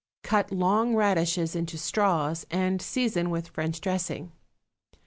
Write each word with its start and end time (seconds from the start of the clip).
Cut 0.23 0.51
long 0.51 0.95
radishes 0.95 1.55
into 1.55 1.77
straws 1.77 2.43
and 2.49 2.81
season 2.81 3.29
with 3.29 3.49
French 3.49 3.79
dressing. 3.79 4.31